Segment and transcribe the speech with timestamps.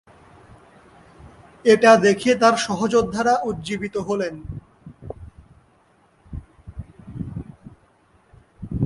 [1.65, 4.35] এটা দেখে তার সহযোদ্ধারা উজ্জীবিত হলেন।